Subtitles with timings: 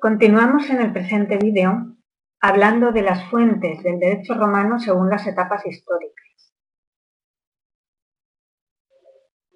[0.00, 1.94] Continuamos en el presente vídeo
[2.40, 6.54] hablando de las fuentes del derecho romano según las etapas históricas.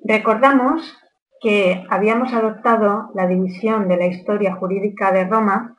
[0.06, 0.98] Recordamos
[1.40, 5.78] que habíamos adoptado la división de la historia jurídica de Roma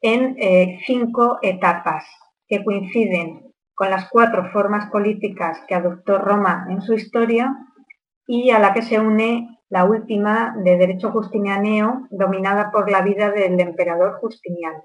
[0.00, 2.06] en eh, cinco etapas
[2.46, 7.54] que coinciden con las cuatro formas políticas que adoptó Roma en su historia
[8.28, 13.30] y a la que se une la última de derecho justinianeo, dominada por la vida
[13.30, 14.84] del emperador Justiniano.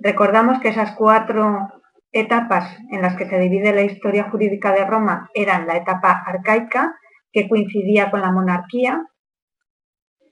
[0.00, 1.68] Recordamos que esas cuatro
[2.12, 6.96] etapas en las que se divide la historia jurídica de Roma eran la etapa arcaica,
[7.30, 9.06] que coincidía con la monarquía,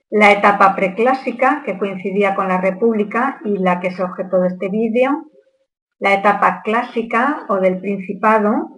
[0.09, 4.69] la etapa preclásica, que coincidía con la república y la que se objetó de este
[4.69, 5.29] vídeo,
[5.99, 8.74] la etapa clásica o del principado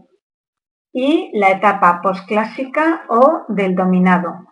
[0.93, 4.47] y la etapa posclásica o del dominado,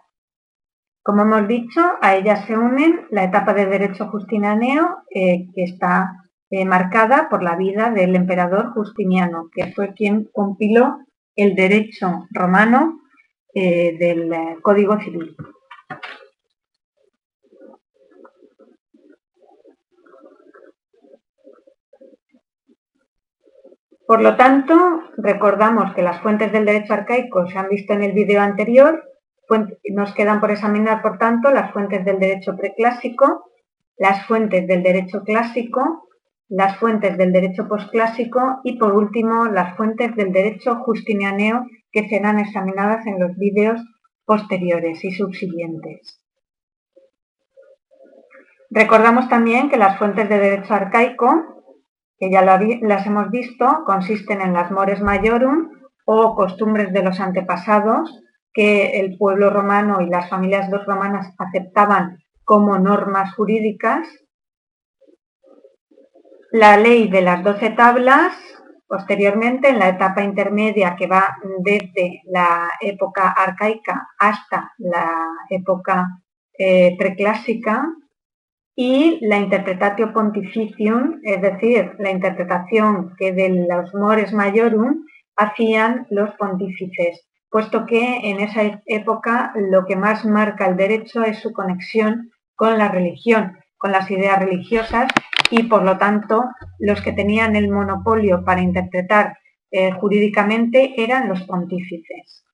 [1.05, 6.25] como hemos dicho, a ellas se unen la etapa de derecho justinianeo, eh, que está
[6.49, 10.97] eh, marcada por la vida del emperador Justiniano, que fue quien compiló
[11.35, 13.01] el derecho romano
[13.53, 14.31] eh, del
[14.63, 15.35] Código Civil.
[24.07, 24.75] Por lo tanto,
[25.17, 29.03] recordamos que las fuentes del derecho arcaico se han visto en el vídeo anterior
[29.91, 33.51] nos quedan por examinar, por tanto, las fuentes del derecho preclásico,
[33.97, 36.07] las fuentes del derecho clásico,
[36.47, 42.39] las fuentes del derecho posclásico y, por último, las fuentes del derecho justinianeo que serán
[42.39, 43.81] examinadas en los vídeos
[44.25, 46.21] posteriores y subsiguientes.
[48.69, 51.54] Recordamos también que las fuentes de derecho arcaico,
[52.17, 55.69] que ya las hemos visto, consisten en las mores majorum
[56.05, 58.21] o costumbres de los antepasados,
[58.53, 64.07] que el pueblo romano y las familias dos romanas aceptaban como normas jurídicas.
[66.51, 68.33] La ley de las doce tablas,
[68.87, 76.21] posteriormente en la etapa intermedia que va desde la época arcaica hasta la época
[76.57, 77.85] eh, preclásica,
[78.75, 85.05] y la interpretatio pontificium, es decir, la interpretación que de los mores majorum
[85.35, 87.25] hacían los pontífices
[87.55, 92.77] puesto que en esa época lo que más marca el derecho es su conexión con
[92.77, 95.09] la religión, con las ideas religiosas
[95.49, 96.43] y por lo tanto
[96.79, 99.37] los que tenían el monopolio para interpretar
[99.71, 102.44] eh, jurídicamente eran los pontífices.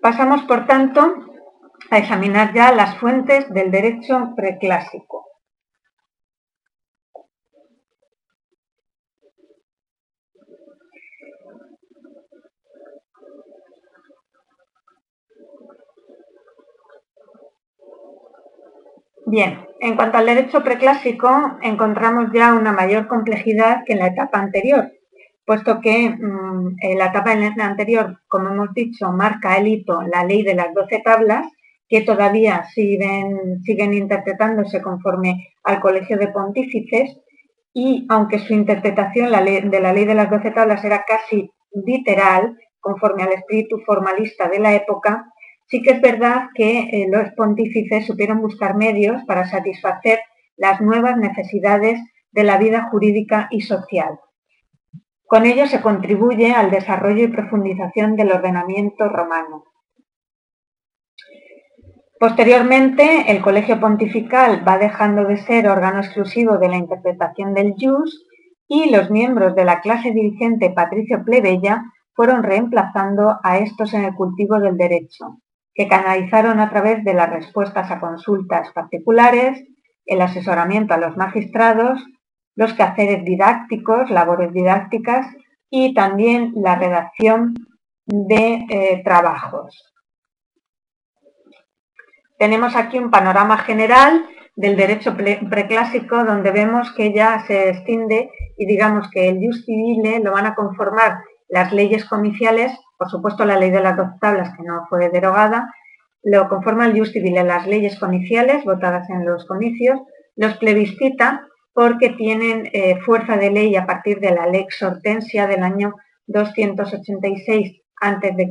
[0.00, 1.00] Pasamos, por tanto,
[1.90, 5.26] a examinar ya las fuentes del derecho preclásico.
[19.26, 24.38] Bien, en cuanto al derecho preclásico, encontramos ya una mayor complejidad que en la etapa
[24.38, 24.90] anterior,
[25.48, 30.42] puesto que mm, en la etapa anterior, como hemos dicho, marca el hito la ley
[30.42, 31.46] de las doce tablas,
[31.88, 37.18] que todavía siguen, siguen interpretándose conforme al Colegio de Pontífices,
[37.72, 39.32] y aunque su interpretación
[39.70, 44.58] de la ley de las doce tablas era casi literal, conforme al espíritu formalista de
[44.60, 45.32] la época,
[45.70, 50.18] Sí que es verdad que eh, los pontífices supieron buscar medios para satisfacer
[50.56, 52.00] las nuevas necesidades
[52.32, 54.18] de la vida jurídica y social.
[55.28, 59.64] Con ello se contribuye al desarrollo y profundización del ordenamiento romano.
[62.18, 68.26] Posteriormente, el Colegio Pontifical va dejando de ser órgano exclusivo de la interpretación del jus
[68.66, 71.84] y los miembros de la clase dirigente patricio-plebeya
[72.14, 75.40] fueron reemplazando a estos en el cultivo del derecho
[75.74, 79.62] que canalizaron a través de las respuestas a consultas particulares,
[80.06, 82.04] el asesoramiento a los magistrados,
[82.58, 85.26] los quehaceres didácticos, labores didácticas
[85.70, 87.54] y también la redacción
[88.04, 89.94] de eh, trabajos.
[92.38, 94.24] Tenemos aquí un panorama general
[94.56, 100.20] del derecho preclásico donde vemos que ya se extiende y digamos que el jus civile
[100.20, 101.18] lo van a conformar
[101.48, 105.72] las leyes comiciales por supuesto, la ley de las dos tablas, que no fue derogada,
[106.24, 110.00] lo conforma el Just Civil, las leyes comiciales votadas en los comicios,
[110.34, 111.46] los plebiscita
[111.78, 115.94] porque tienen eh, fuerza de ley a partir de la Lex Hortensia del año
[116.26, 118.50] 286 a.C.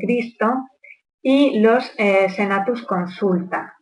[1.23, 3.73] y los eh, Senatus consulta.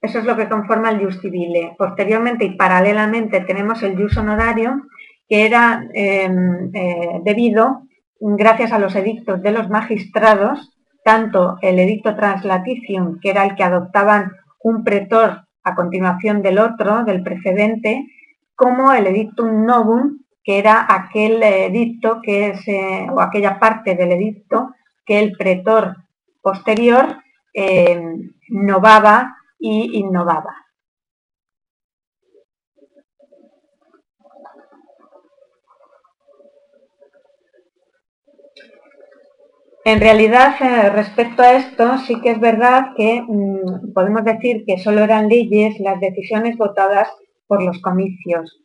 [0.00, 1.76] Eso es lo que conforma el Just Civile.
[1.78, 4.82] Posteriormente y paralelamente tenemos el Jus Honorario,
[5.28, 7.82] que era em, eh, debido
[8.18, 13.62] gracias a los edictos de los magistrados, tanto el edicto translaticium, que era el que
[13.62, 18.08] adoptaban un pretor a continuación del otro, del precedente,
[18.62, 24.70] como el edictum novum, que era aquel edicto que se, o aquella parte del edicto
[25.04, 25.96] que el pretor
[26.40, 27.16] posterior
[27.52, 28.00] eh,
[28.50, 30.54] novaba y innovaba.
[39.84, 44.78] En realidad, eh, respecto a esto, sí que es verdad que mm, podemos decir que
[44.78, 47.08] solo eran leyes las decisiones votadas
[47.52, 48.62] por los comicios.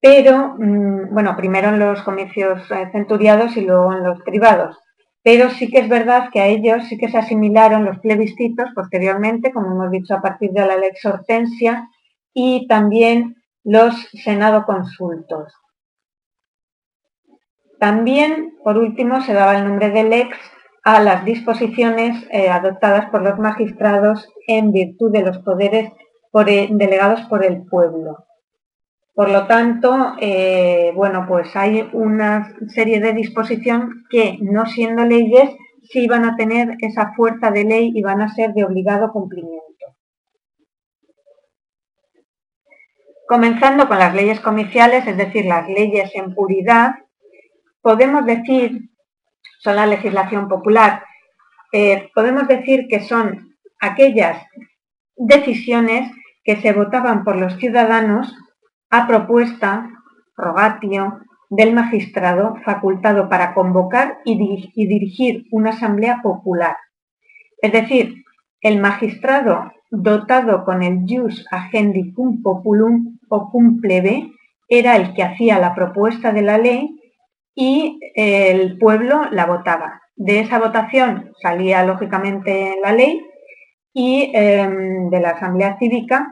[0.00, 4.78] Pero, mm, bueno, primero en los comicios eh, centuriados y luego en los privados.
[5.24, 9.52] Pero sí que es verdad que a ellos sí que se asimilaron los plebiscitos posteriormente,
[9.52, 11.88] como hemos dicho, a partir de la lex hortensia
[12.32, 13.34] y también
[13.64, 15.52] los senado consultos.
[17.80, 20.36] También, por último, se daba el nombre de lex
[20.84, 25.90] a las disposiciones eh, adoptadas por los magistrados en virtud de los poderes
[26.34, 28.26] eh, delegados por el pueblo.
[29.14, 35.50] Por lo tanto, eh, bueno, pues hay una serie de disposiciones que, no siendo leyes,
[35.82, 39.60] sí van a tener esa fuerza de ley y van a ser de obligado cumplimiento.
[43.26, 46.92] Comenzando con las leyes comiciales, es decir, las leyes en puridad,
[47.82, 48.90] podemos decir,
[49.58, 51.04] son la legislación popular,
[51.72, 54.42] eh, podemos decir que son aquellas
[55.16, 56.10] decisiones
[56.50, 58.36] que se votaban por los ciudadanos
[58.90, 59.88] a propuesta,
[60.36, 64.36] rogatio, del magistrado facultado para convocar y,
[64.74, 66.74] dirigir una asamblea popular.
[67.62, 68.24] Es decir,
[68.62, 74.32] el magistrado dotado con el jus agendi cum populum o cum plebe
[74.68, 76.98] era el que hacía la propuesta de la ley
[77.54, 80.02] y el pueblo la votaba.
[80.16, 83.24] De esa votación salía lógicamente la ley
[83.92, 86.26] y em, de la Asamblea Cívica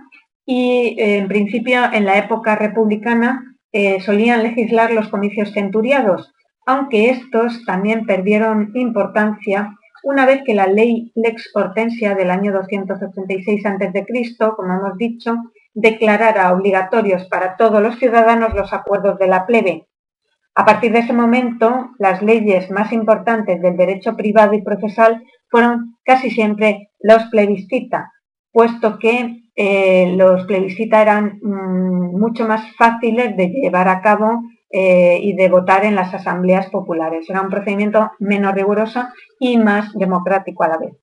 [0.50, 6.32] y en principio en la época republicana eh, solían legislar los comicios centuriados,
[6.64, 13.66] aunque estos también perdieron importancia una vez que la ley Lex Hortensia del año 286
[13.66, 14.06] a.C.,
[14.56, 15.34] como hemos dicho,
[15.74, 19.86] declarara obligatorios para todos los ciudadanos los acuerdos de la plebe,
[20.54, 25.98] a partir de ese momento, las leyes más importantes del derecho privado y procesal fueron
[26.04, 28.10] casi siempre los plebiscita,
[28.50, 35.18] puesto que eh, los plebiscita eran mm, mucho más fáciles de llevar a cabo eh,
[35.20, 37.28] y de votar en las asambleas populares.
[37.28, 39.08] Era un procedimiento menos riguroso
[39.40, 40.96] y más democrático a la vez.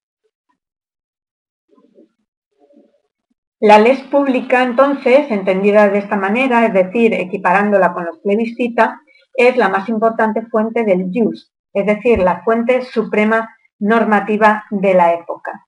[3.60, 9.02] La ley pública, entonces, entendida de esta manera, es decir, equiparándola con los plebiscita,
[9.34, 13.50] es la más importante fuente del jus, es decir, la fuente suprema
[13.80, 15.65] normativa de la época.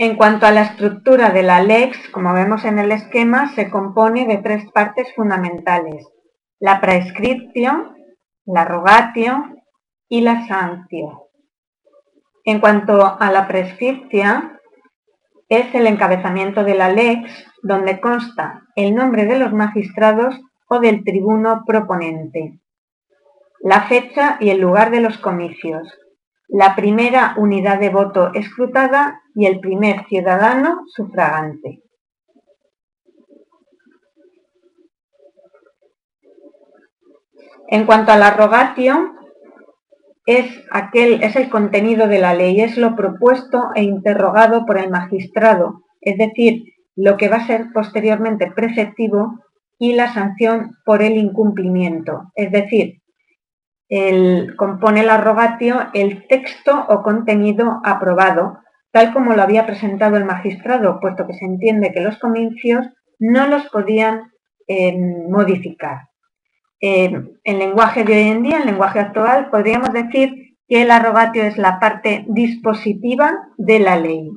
[0.00, 4.28] En cuanto a la estructura de la lex, como vemos en el esquema, se compone
[4.28, 6.06] de tres partes fundamentales.
[6.60, 7.96] La prescriptio,
[8.46, 9.56] la rogatio
[10.08, 11.30] y la sanktio.
[12.44, 14.60] En cuanto a la prescriptia,
[15.48, 17.32] es el encabezamiento de la lex,
[17.64, 22.60] donde consta el nombre de los magistrados o del tribuno proponente,
[23.60, 25.88] la fecha y el lugar de los comicios,
[26.48, 31.82] la primera unidad de voto escrutada y el primer ciudadano sufragante.
[37.68, 39.14] En cuanto a la rogatio,
[40.24, 44.90] es, aquel, es el contenido de la ley, es lo propuesto e interrogado por el
[44.90, 46.64] magistrado, es decir,
[46.96, 49.38] lo que va a ser posteriormente preceptivo
[49.78, 53.00] y la sanción por el incumplimiento, es decir,
[53.88, 58.58] el, compone el arrogatio el texto o contenido aprobado,
[58.90, 62.86] tal como lo había presentado el magistrado, puesto que se entiende que los comicios
[63.18, 64.32] no los podían
[64.66, 64.96] eh,
[65.28, 66.08] modificar.
[66.80, 67.10] Eh,
[67.42, 71.58] en lenguaje de hoy en día, en lenguaje actual, podríamos decir que el arrogatio es
[71.58, 74.30] la parte dispositiva de la ley.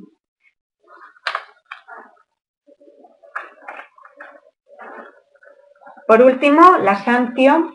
[6.08, 7.74] Por último, la santio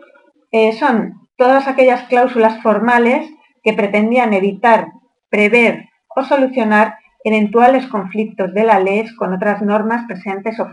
[0.51, 3.29] eh, son todas aquellas cláusulas formales
[3.63, 4.87] que pretendían evitar,
[5.29, 10.67] prever o solucionar eventuales conflictos de la ley con otras normas presentes o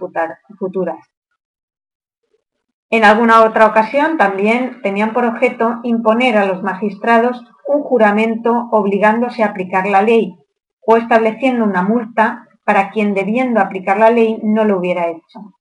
[0.59, 0.99] futuras.
[2.90, 9.42] En alguna otra ocasión también tenían por objeto imponer a los magistrados un juramento obligándose
[9.42, 10.38] a aplicar la ley
[10.87, 15.54] o estableciendo una multa para quien debiendo aplicar la ley no lo hubiera hecho.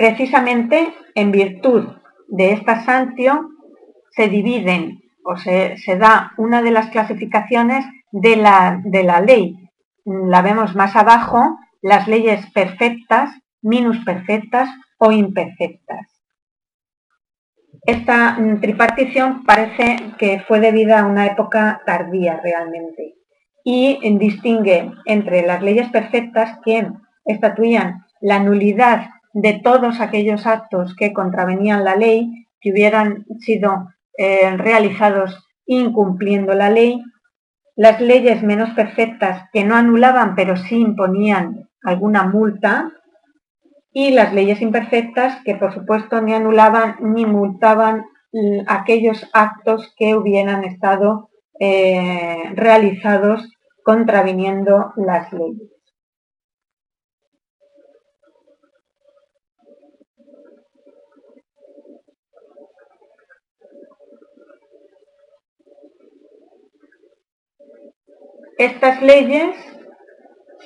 [0.00, 1.86] Precisamente en virtud
[2.26, 3.50] de esta sanción
[4.12, 9.68] se dividen o se, da una de las clasificaciones de la, de la ley.
[10.06, 13.30] La vemos más abajo, las leyes perfectas,
[14.06, 16.08] perfectas o imperfectas.
[17.84, 23.16] Esta tripartición parece que fue debida a una época tardía realmente
[23.64, 26.88] y distingue entre las leyes perfectas que
[27.26, 34.56] estatuían la nulidad de todos aquellos actos que contravenían la ley, que hubieran sido eh,
[34.56, 37.02] realizados incumpliendo la ley,
[37.76, 42.92] las leyes menos perfectas que no anulaban pero sí imponían alguna multa,
[43.92, 50.14] y las leyes imperfectas que por supuesto ni anulaban ni multaban mm, aquellos actos que
[50.14, 53.48] hubieran estado eh, realizados
[53.84, 55.69] contraviniendo las leyes.
[68.60, 69.56] Estas leyes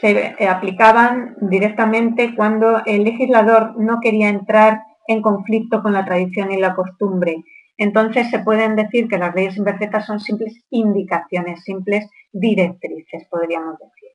[0.00, 6.50] se eh, aplicaban directamente cuando el legislador no quería entrar en conflicto con la tradición
[6.50, 7.44] y la costumbre.
[7.76, 14.10] Entonces se pueden decir que las leyes imperfectas son simples indicaciones, simples directrices, podríamos decir.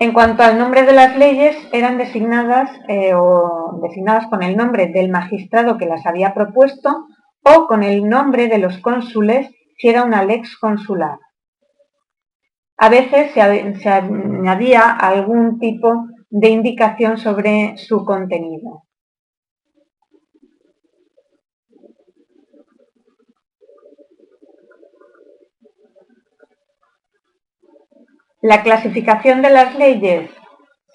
[0.00, 4.88] En cuanto al nombre de las leyes, eran designadas eh, o designadas con el nombre
[4.88, 7.06] del magistrado que las había propuesto
[7.48, 9.48] o con el nombre de los cónsules
[9.78, 11.18] si era una lex consular.
[12.78, 18.82] A veces se, añadía algún tipo de indicación sobre su contenido.
[28.42, 30.30] La clasificación de las leyes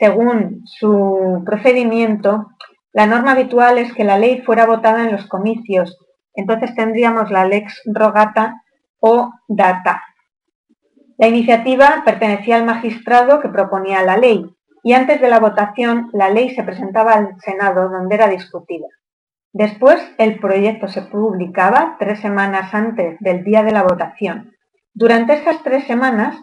[0.01, 2.47] según su procedimiento,
[2.91, 5.95] la norma habitual es que la ley fuera votada en los comicios.
[6.33, 8.61] Entonces tendríamos la lex rogata
[8.99, 10.01] o data.
[11.17, 14.45] La iniciativa pertenecía al magistrado que proponía la ley
[14.83, 18.87] y antes de la votación la ley se presentaba al Senado donde era discutida.
[19.53, 24.53] Después el proyecto se publicaba tres semanas antes del día de la votación.
[24.93, 26.41] Durante estas tres semanas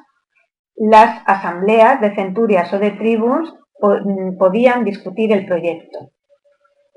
[0.77, 3.53] las asambleas de centurias o de tribus
[4.39, 6.11] podían discutir el proyecto.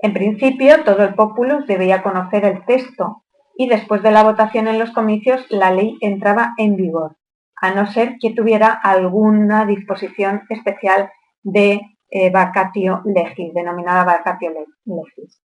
[0.04, 3.24] En principio, todo el populus debía conocer el texto
[3.56, 7.18] y después de la votación en los comicios la ley entraba en vigor,
[7.56, 11.12] a no ser que tuviera alguna disposición especial
[11.44, 14.50] de eh, vacatio legis, denominada vacatio
[14.86, 15.42] legis.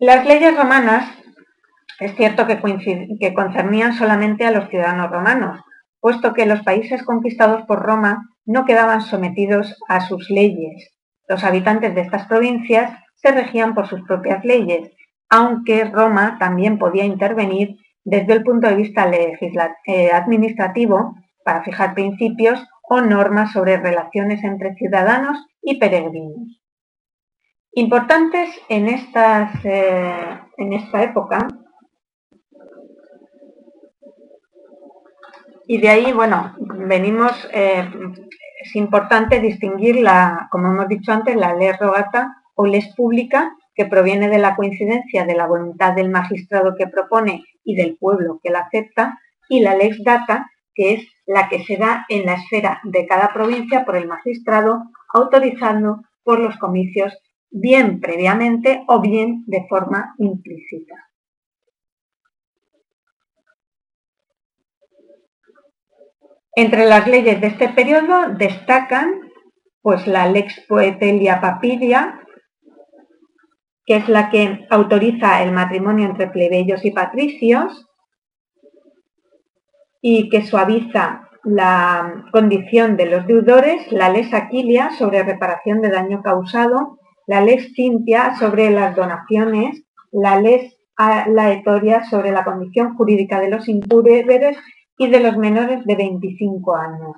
[0.00, 1.14] Las leyes romanas
[2.00, 2.58] es cierto que,
[3.20, 5.60] que concernían solamente a los ciudadanos romanos,
[6.00, 10.90] puesto que los países conquistados por Roma no quedaban sometidos a sus leyes.
[11.28, 14.90] Los habitantes de estas provincias se regían por sus propias leyes,
[15.28, 21.14] aunque Roma también podía intervenir desde el punto de vista eh, administrativo
[21.44, 26.60] para fijar principios o normas sobre relaciones entre ciudadanos y peregrinos.
[27.72, 31.46] Importantes en, eh, en esta época
[35.72, 37.88] y de ahí, bueno, venimos, eh,
[38.60, 43.86] es importante distinguir, la, como hemos dicho antes, la ley rogata o les pública, que
[43.86, 48.50] proviene de la coincidencia de la voluntad del magistrado que propone y del pueblo que
[48.50, 52.80] la acepta, y la lex data, que es la que se da en la esfera
[52.82, 54.82] de cada provincia por el magistrado,
[55.14, 57.16] autorizando por los comicios
[57.48, 61.09] bien previamente o bien de forma implícita.
[66.60, 69.14] Entre las leyes de este periodo destacan
[69.80, 72.20] pues, la Lex Poetelia Papiria,
[73.86, 77.86] que es la que autoriza el matrimonio entre plebeyos y patricios
[80.02, 86.20] y que suaviza la condición de los deudores, la Lex Aquilia sobre reparación de daño
[86.22, 90.76] causado, la Lex Cintia sobre las donaciones, la Lex
[91.28, 94.58] Laetoria sobre la condición jurídica de los impuberes
[95.00, 97.16] y de los menores de 25 años.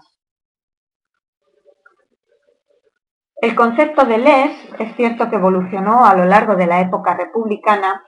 [3.34, 8.04] El concepto de les es cierto que evolucionó a lo largo de la época republicana,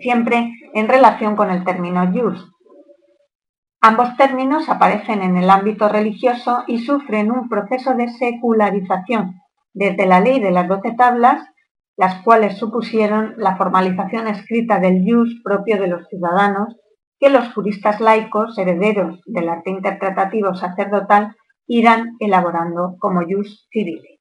[0.00, 2.52] siempre en relación con el término jus.
[3.80, 9.40] Ambos términos aparecen en el ámbito religioso y sufren un proceso de secularización
[9.72, 11.46] desde la ley de las doce tablas,
[11.96, 16.76] las cuales supusieron la formalización escrita del jus propio de los ciudadanos
[17.18, 24.16] que los juristas laicos, herederos del arte interpretativo sacerdotal, irán elaborando como jus civile.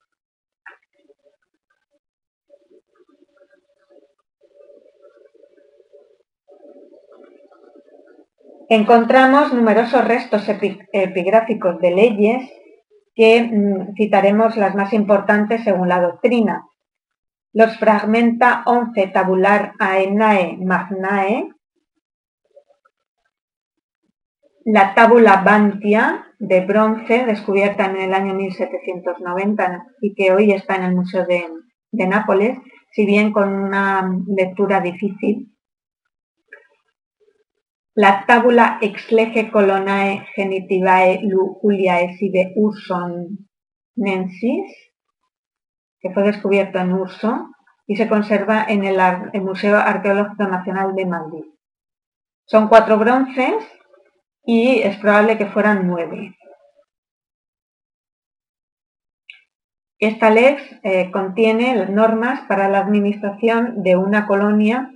[8.70, 12.50] encontramos numerosos restos epigráficos de leyes
[13.14, 16.68] que mm, citaremos las más importantes según la doctrina.
[17.54, 21.50] Los fragmenta 11 tabular aenae magnae,
[24.66, 30.84] la tábula Bantia de bronce, descubierta en el año 1790 y que hoy está en
[30.84, 31.46] el Museo de,
[31.92, 32.58] Nápoles,
[32.92, 35.56] si bien con una lectura difícil,
[37.94, 41.22] la tabula ex lege colonae genitivae
[41.62, 43.48] Juliae sive urson
[43.96, 44.70] nensis,
[46.02, 47.50] que fue descubierto en Urso
[47.88, 49.00] y se conserva en el,
[49.42, 51.46] Museo Arqueológico Nacional de Madrid.
[52.46, 53.56] Son cuatro bronces
[54.46, 56.36] y es probable que fueran nueve.
[60.00, 64.92] Esta lex eh, contiene normas para la administración de una colonia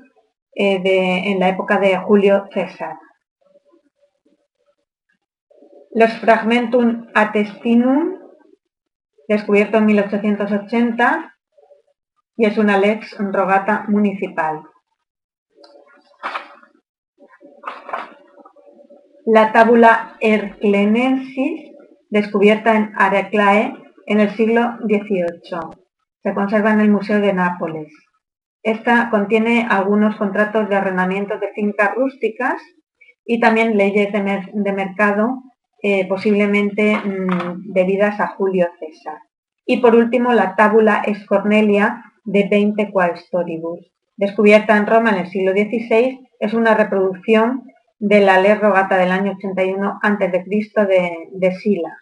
[0.54, 0.82] eh,
[1.26, 2.98] en la época de Julio César.
[5.92, 8.20] Los Fragmentum Attestinum,
[9.28, 11.36] descubierto en 1880,
[12.36, 14.64] y es una lex rogata municipal.
[19.32, 21.72] La tábula Erclenensis,
[22.10, 23.76] descubierta en Areclae
[24.08, 25.70] en el siglo XVIII.
[26.24, 27.94] Se conserva en el Museo de Nápoles.
[28.64, 32.60] Esta contiene algunos contratos de arrendamiento de fincas rústicas
[33.24, 35.44] y también leyes de, mercado
[35.84, 39.20] eh, posiblemente mm, debidas a Julio César.
[39.64, 45.52] Y por último, la tábula Escornelia de 20 Quaestoribus, descubierta en Roma en el siglo
[45.52, 47.69] XVI, es una reproducción
[48.00, 50.86] de la ley rogata del año 81 a.C.
[50.86, 51.98] de, de Sila.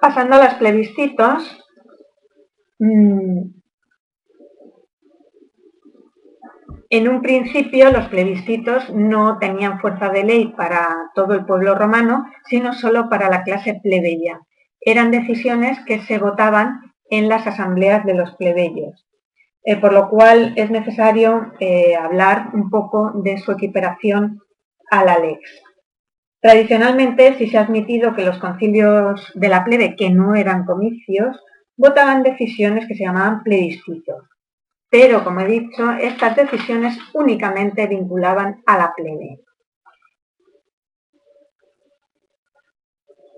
[0.00, 1.62] Pasando a los plebiscitos,
[2.78, 3.59] mm,
[6.90, 12.26] en un principio los plebiscitos no tenían fuerza de ley para todo el pueblo romano,
[12.46, 14.40] sino solo para la clase plebeya.
[14.80, 19.06] Eran decisiones que se votaban en las asambleas de los plebeyos,
[19.62, 24.40] eh, por lo cual es necesario eh, hablar un poco de su equiparación
[24.90, 25.40] a la lex.
[26.40, 31.38] Tradicionalmente sí se ha admitido que los concilios de la plebe, que no eran comicios,
[31.76, 34.24] votaban decisiones que se llamaban plebiscitos.
[34.90, 39.40] Pero, como he dicho, estas decisiones únicamente vinculaban a la plebe.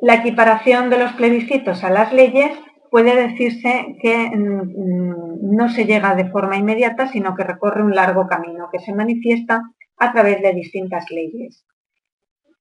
[0.00, 2.58] La equiparación de los plebiscitos a las leyes
[2.90, 8.26] puede decirse que mm, no se llega de forma inmediata, sino que recorre un largo
[8.26, 9.62] camino que se manifiesta
[9.98, 11.64] a través de distintas leyes.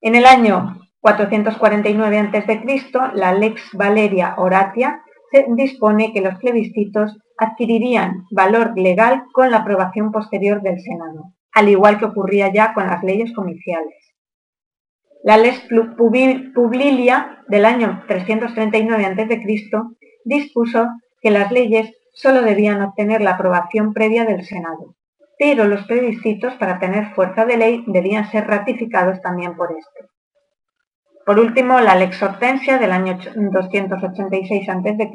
[0.02, 2.64] En el año 449 a.C.,
[3.16, 5.02] la Lex Valeria Horatia
[5.48, 11.98] dispone que los plebiscitos adquirirían valor legal con la aprobación posterior del Senado, al igual
[11.98, 13.96] que ocurría ya con las leyes comiciales.
[15.24, 15.68] La Lex
[16.54, 19.42] Publilia del año 339 a.C.
[20.24, 20.88] dispuso
[21.20, 24.96] que las leyes solo debían obtener la aprobación previa del Senado,
[25.40, 30.10] pero los plebiscitos para tener fuerza de ley debían ser ratificados también por este.
[31.26, 35.12] Por último, la Lex Hortensia del año 286 a.C.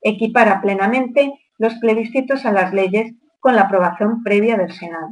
[0.00, 5.08] equipara plenamente los plebiscitos a las leyes con la aprobación previa del Senado.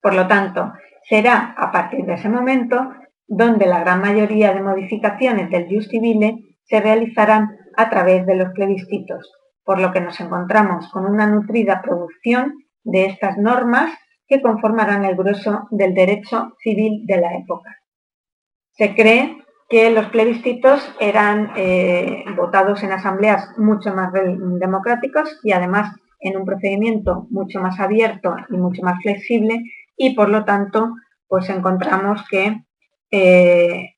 [0.00, 0.72] Por lo tanto,
[1.08, 2.92] será a partir de ese momento
[3.26, 8.50] donde la gran mayoría de modificaciones del Jus Civile se realizarán a través de los
[8.50, 9.32] plebiscitos,
[9.64, 13.92] por lo que nos encontramos con una nutrida producción de estas normas
[14.26, 17.78] que conformarán el grueso del derecho civil de la época.
[18.72, 25.96] Se cree que los plebiscitos eran eh, votados en asambleas mucho más democráticos y además
[26.20, 29.62] en un procedimiento mucho más abierto y mucho más flexible
[29.96, 30.94] y por lo tanto
[31.28, 32.62] pues encontramos que
[33.10, 33.94] eh,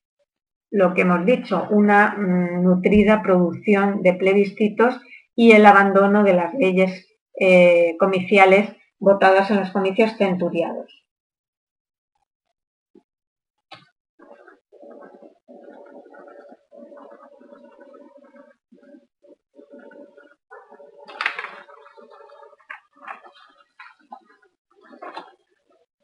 [0.71, 4.99] lo que hemos dicho, una mm, nutrida producción de plebiscitos
[5.35, 7.07] y el abandono de las leyes
[7.39, 10.96] eh, comiciales votadas en los comicios centuriados.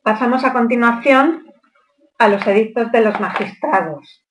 [0.04, 1.46] Pasamos a continuación
[2.20, 4.26] a los edictos de los magistrados.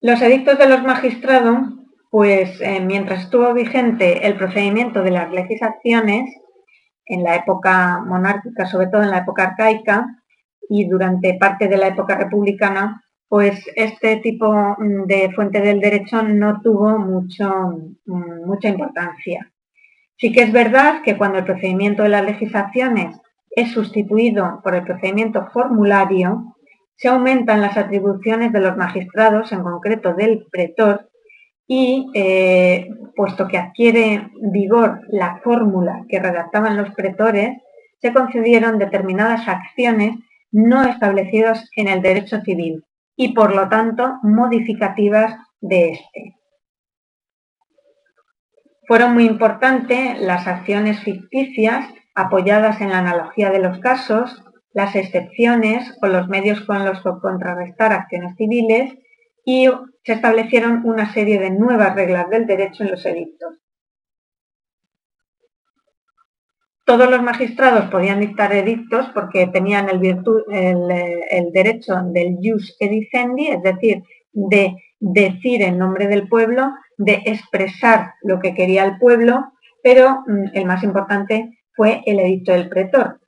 [0.00, 1.58] Los edictos de los magistrados,
[2.08, 6.30] pues eh, mientras estuvo vigente el procedimiento de las legislaciones,
[7.06, 10.06] en la época monárquica, sobre todo en la época arcaica,
[10.68, 16.60] y durante parte de la época republicana, pues este tipo de fuente del derecho no
[16.60, 17.50] tuvo mucho,
[18.06, 19.51] mm, mucha importancia.
[20.22, 24.84] Sí que es verdad que cuando el procedimiento de las legislaciones es sustituido por el
[24.84, 26.54] procedimiento formulario,
[26.94, 31.10] se aumentan las atribuciones de los magistrados, en concreto del pretor,
[31.66, 37.60] y eh, puesto que adquiere vigor la fórmula que redactaban los pretores,
[38.00, 40.14] se concedieron determinadas acciones
[40.52, 42.84] no establecidas en el derecho civil
[43.16, 46.41] y por lo tanto modificativas de este.
[48.92, 55.96] Fueron muy importantes las acciones ficticias apoyadas en la analogía de los casos, las excepciones
[56.02, 58.92] o los medios con los que contrarrestar acciones civiles
[59.46, 59.66] y
[60.04, 63.62] se establecieron una serie de nuevas reglas del derecho en los edictos.
[66.84, 70.02] Todos los magistrados podían dictar edictos porque tenían el,
[71.30, 74.02] el derecho del jus edicendi, es decir,
[74.32, 76.74] de decir en nombre del pueblo,
[77.04, 82.52] de expresar lo que quería el pueblo, pero mm, el más importante fue el edicto
[82.52, 83.20] del pretor.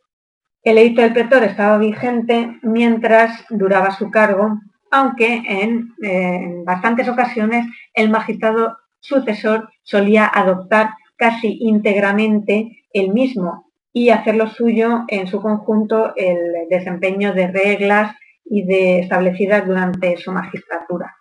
[0.62, 4.60] El edicto del pretor estaba vigente mientras duraba su cargo,
[4.90, 14.10] aunque en, en bastantes ocasiones el magistrado sucesor solía adoptar casi íntegramente el mismo y
[14.10, 21.14] hacerlo suyo en su conjunto el desempeño de reglas y de establecidas durante su magistratura.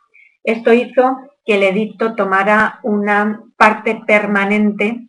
[0.44, 5.08] Esto hizo que el edicto tomara una parte permanente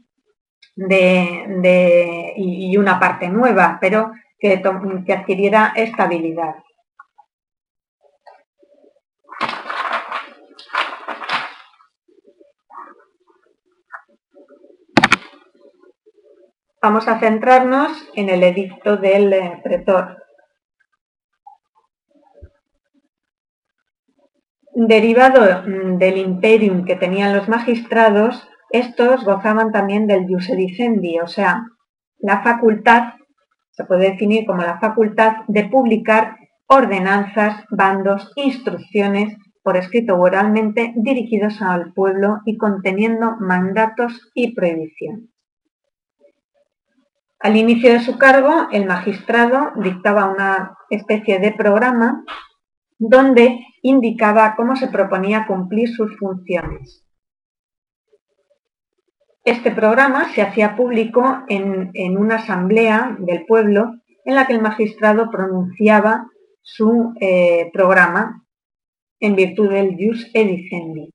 [2.37, 4.61] y una parte nueva, pero que,
[5.07, 6.57] que adquiriera estabilidad.
[16.83, 20.24] Vamos a centrarnos en el edicto del pretor.
[24.75, 31.29] Derivado mm, del imperium que tenían los magistrados, estos gozaban también del jus edicendi, o
[31.29, 31.63] sea,
[32.19, 33.15] la facultad,
[33.71, 40.93] se puede definir como la facultad de publicar ordenanzas, bandos, instrucciones por escrito o oralmente
[40.97, 45.31] dirigidos al pueblo y conteniendo mandatos y prohibiciones.
[47.39, 52.25] Al inicio de su cargo, el magistrado dictaba una especie de programa
[52.99, 57.05] donde indicaba cómo se proponía cumplir sus funciones.
[59.45, 63.93] Este programa se hacía público en, una asamblea del pueblo
[64.25, 66.27] en la que el magistrado pronunciaba
[66.63, 68.47] su eh, programa
[69.21, 71.11] en virtud del jus edicendi.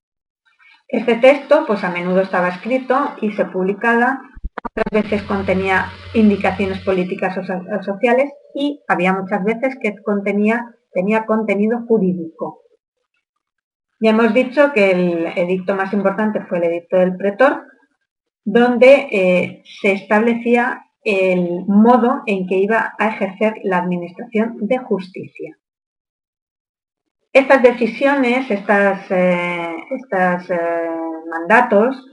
[0.87, 4.21] Este texto, pues a menudo estaba escrito y se publicaba,
[4.63, 11.85] otras veces contenía indicaciones políticas o sociales y había muchas veces que contenía tenía contenido
[11.87, 12.61] jurídico.
[14.01, 17.63] Ya hemos dicho que el edicto más importante fue el edicto del pretor,
[18.45, 25.57] donde eh, se establecía el modo en que iba a ejercer la administración de justicia.
[27.31, 29.75] Estas decisiones, estos eh,
[30.11, 30.89] eh,
[31.29, 32.05] mandatos,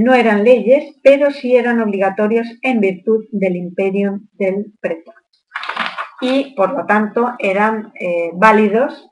[0.00, 5.19] no eran leyes, pero sí eran obligatorios en virtud del imperio del pretor
[6.20, 9.08] y por lo tanto eran eh, válidos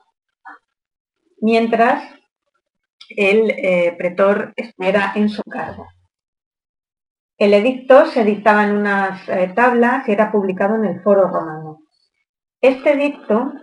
[1.41, 2.03] mientras
[3.09, 5.87] el eh, pretor estuviera en su cargo.
[7.37, 11.79] El edicto se dictaba en unas eh, tablas y era publicado en el foro romano.
[12.61, 13.53] Este edicto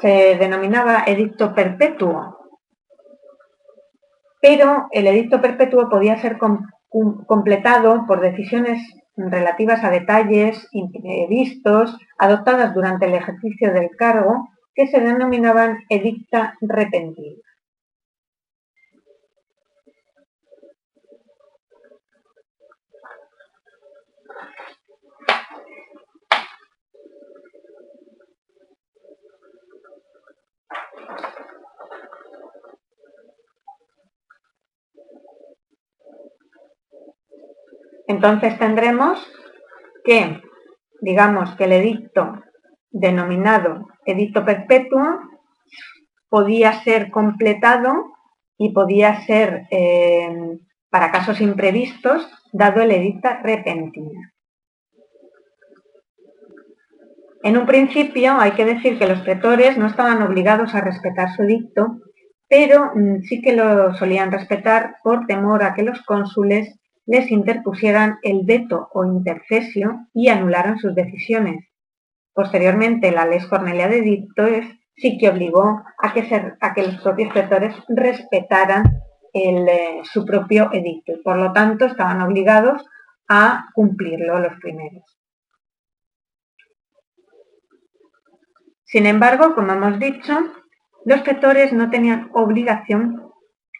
[0.00, 2.38] se denominaba edicto perpetuo,
[4.40, 6.38] pero el edicto perpetuo podía ser
[7.26, 8.80] completado por decisiones
[9.18, 17.42] relativas a detalles imprevistos adoptadas durante el ejercicio del cargo que se denominaban edicta repentina.
[38.18, 39.24] Entonces tendremos
[40.02, 40.42] que,
[41.00, 42.42] digamos que el edicto
[42.90, 45.20] denominado edicto perpetuo
[46.28, 48.06] podía ser completado
[48.56, 50.58] y podía ser eh,
[50.90, 54.32] para casos imprevistos dado el edicto repentina.
[57.44, 61.44] En un principio hay que decir que los pretores no estaban obligados a respetar su
[61.44, 62.00] edicto,
[62.48, 66.77] pero mm, sí que lo solían respetar por temor a que los cónsules
[67.08, 71.64] les interpusieran el veto o intercesio y anularan sus decisiones.
[72.34, 78.84] Posteriormente, la ley Cornelia de Edictos sí que obligó a que, los propios pretores respetaran
[79.32, 82.84] eh, su propio edicto y por lo tanto estaban obligados
[83.26, 85.04] a cumplirlo los primeros.
[88.84, 90.34] Sin embargo, como hemos dicho,
[91.06, 93.32] los pretores no tenían obligación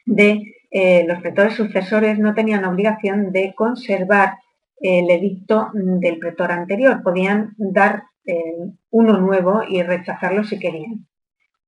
[0.07, 4.39] de, eh, los pretores sucesores no tenían obligación de conservar
[4.81, 8.55] el edicto del pretor anterior, podían dar eh,
[8.91, 11.07] uno nuevo y rechazarlo si querían.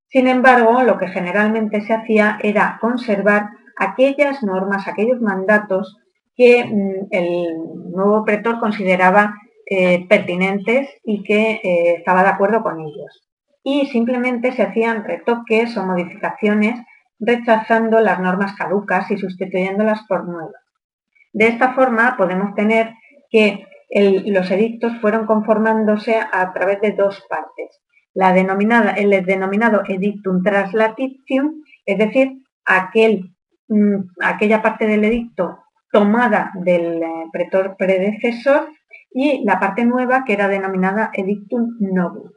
[0.07, 5.97] Sin embargo, lo que generalmente se hacía era conservar aquellas normas, aquellos mandatos
[6.35, 7.57] que mm, el
[7.91, 9.35] nuevo pretor consideraba
[9.65, 11.59] eh, pertinentes y que
[11.97, 13.27] estaba de acuerdo con ellos
[13.63, 16.79] y simplemente se hacían retoques o modificaciones
[17.21, 20.61] rechazando las normas caducas y sustituyéndolas por nuevas.
[21.31, 22.93] De esta forma podemos tener
[23.29, 23.65] que
[24.25, 27.81] los edictos fueron conformándose a través de dos partes.
[28.13, 32.31] La denominada, el denominado edictum translatitium, es decir,
[32.65, 33.35] aquel,
[33.67, 35.59] mm, aquella parte del edicto
[35.91, 38.69] tomada del eh, pretor predecesor
[39.13, 42.29] y la parte nueva que era denominada edictum novum.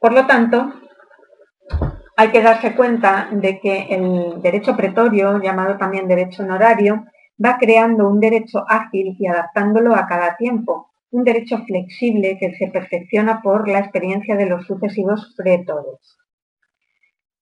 [0.00, 0.72] Por lo tanto,
[2.16, 7.04] hay que darse cuenta de que el derecho pretorio, llamado también derecho honorario,
[7.42, 12.68] va creando un derecho ágil y adaptándolo a cada tiempo, un derecho flexible que se
[12.68, 16.16] perfecciona por la experiencia de los sucesivos pretores.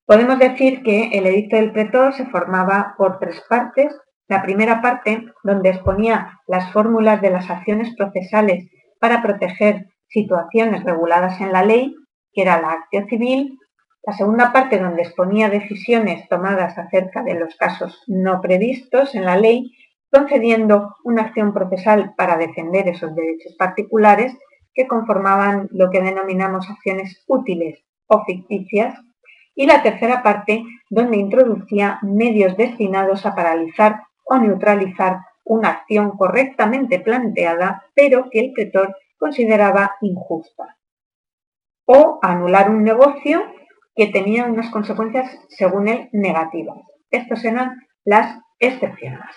[0.05, 3.95] Podemos decir que el edicto del pretor se formaba por tres partes.
[4.27, 8.69] La primera parte, donde exponía las fórmulas de las acciones procesales
[8.99, 11.95] para proteger situaciones reguladas en la ley,
[12.41, 13.59] era la acción civil,
[14.03, 19.37] la segunda parte donde exponía decisiones tomadas acerca de los casos no previstos en la
[19.37, 19.75] ley,
[20.11, 24.35] concediendo una acción procesal para defender esos derechos particulares
[24.73, 28.97] que conformaban lo que denominamos acciones útiles o ficticias,
[29.53, 36.99] y la tercera parte donde introducía medios destinados a paralizar o neutralizar una acción correctamente
[36.99, 40.78] planteada, pero que el pretor consideraba injusta
[41.91, 43.41] o anular un negocio
[43.95, 46.77] que tenía unas consecuencias, según él, negativas.
[47.09, 49.35] Estas eran las excepciones.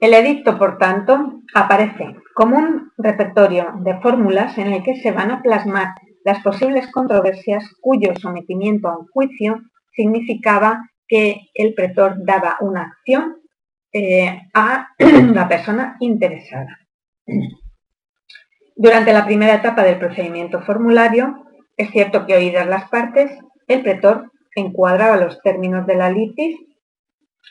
[0.00, 5.30] El edicto, por tanto, aparece como un repertorio de fórmulas en el que se van
[5.32, 5.88] a plasmar
[6.24, 9.60] las posibles controversias cuyo sometimiento a un juicio
[9.92, 13.38] significaba que el pretor daba una acción
[13.92, 16.78] eh, a la persona interesada.
[18.76, 21.44] Durante la primera etapa del procedimiento formulario,
[21.76, 23.32] es cierto que oídas las partes,
[23.66, 26.56] el pretor encuadraba los términos de la litis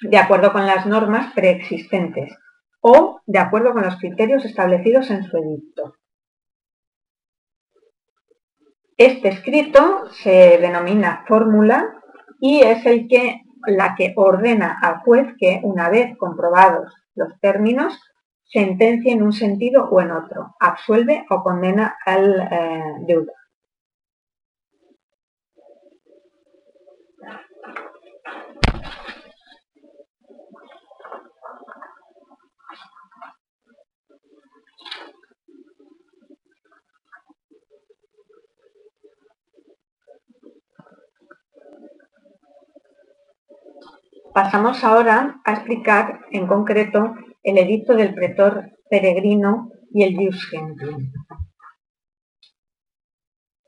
[0.02, 2.36] de acuerdo con las normas preexistentes
[2.82, 5.96] o de acuerdo con los criterios establecidos en su edicto.
[8.98, 12.02] Este escrito se denomina fórmula
[12.40, 18.00] y es el que, la que ordena al juez que, una vez comprobados los términos,
[18.46, 23.34] sentencia en un sentido o en otro, absuelve o condena al eh, deudor.
[44.38, 50.52] Pasamos ahora a explicar en concreto el edicto del pretor peregrino y el Ius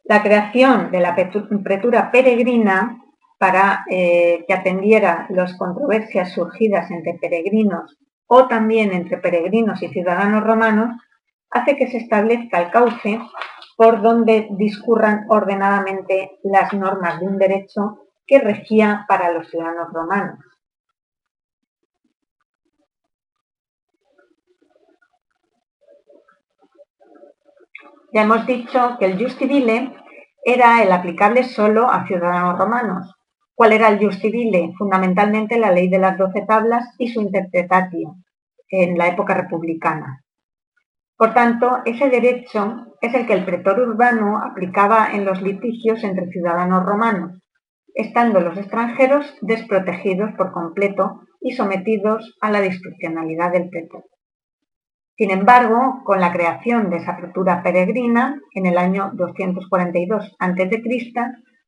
[0.04, 3.02] La creación de la pretura peregrina
[3.40, 10.44] para eh, que atendiera las controversias surgidas entre peregrinos o también entre peregrinos y ciudadanos
[10.44, 11.02] romanos
[11.50, 13.20] hace que se establezca el cauce
[13.76, 20.38] por donde discurran ordenadamente las normas de un derecho que regía para los ciudadanos romanos.
[28.12, 29.94] Ya hemos dicho que el justivile
[30.44, 33.14] era el aplicable solo a ciudadanos romanos.
[33.54, 34.74] ¿Cuál era el justivile?
[34.78, 38.16] Fundamentalmente la ley de las doce tablas y su interpretatio
[38.70, 40.24] en la época republicana.
[41.18, 46.32] Por tanto, ese derecho es el que el pretor urbano aplicaba en los litigios entre
[46.32, 47.40] ciudadanos romanos,
[47.94, 54.04] estando los extranjeros desprotegidos por completo y sometidos a la discrecionalidad del pretor.
[55.20, 61.14] Sin embargo, con la creación de esa apertura peregrina, en el año 242 a.C.,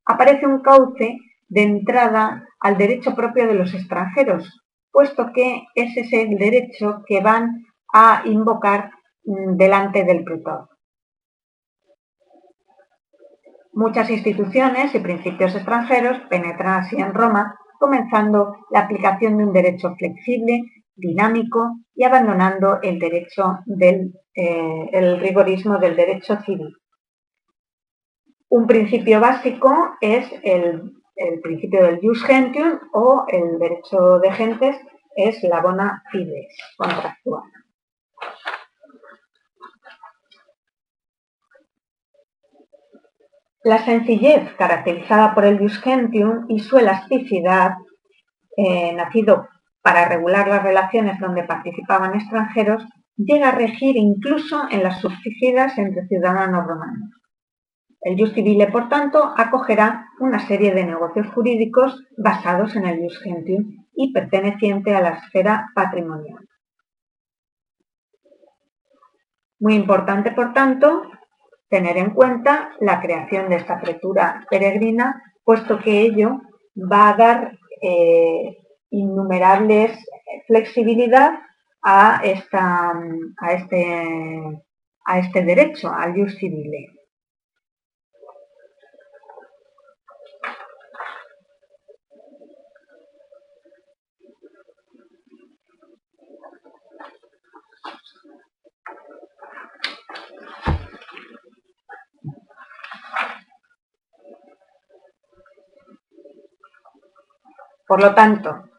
[0.06, 1.18] aparece un cauce
[1.50, 7.20] de entrada al derecho propio de los extranjeros, puesto que ese es el derecho que
[7.20, 8.90] van a invocar
[9.26, 10.70] mm, delante del pretor.
[13.74, 19.94] Muchas instituciones y principios extranjeros penetran así en Roma, comenzando la aplicación de un derecho
[19.98, 20.62] flexible
[20.96, 26.76] dinámico y abandonando el derecho del eh, rigorismo del derecho civil.
[28.50, 30.92] Un principio básico es el,
[31.42, 34.76] principio del jus gentium o el derecho de gentes
[35.16, 37.44] es la bona fides contractual.
[43.64, 47.76] La sencillez caracterizada por el jus gentium y su elasticidad,
[48.58, 49.48] eh, nacido
[49.82, 52.86] para regular las relaciones donde participaban extranjeros,
[53.18, 57.10] llega a regir incluso en las subsidias entre ciudadanos romanos.
[58.02, 63.20] El Jus Civile, por tanto, acogerá una serie de negocios jurídicos basados en el Jus
[63.22, 66.48] Gentium y perteneciente a la esfera patrimonial.
[69.60, 71.04] Muy importante, por tanto,
[71.70, 76.42] tener en cuenta la creación de esta apertura peregrina, puesto que ello
[76.76, 78.58] va a dar eh,
[78.92, 79.98] innumerables
[80.48, 81.40] flexibilidad
[81.82, 82.92] a, esta,
[83.38, 84.64] a, este,
[85.06, 86.94] a este derecho, al jus civile.
[107.88, 108.71] Por lo tanto,